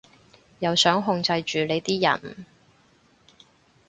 [0.57, 2.45] 又想控制住你啲人